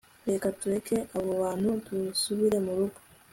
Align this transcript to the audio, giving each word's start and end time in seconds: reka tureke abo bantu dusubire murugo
reka 0.29 0.47
tureke 0.59 0.97
abo 1.17 1.31
bantu 1.41 1.69
dusubire 1.87 2.57
murugo 2.65 2.97